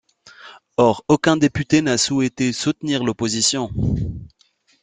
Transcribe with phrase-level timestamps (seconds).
[0.77, 3.69] Or aucun député n'a souhaité soutenir l'opposition.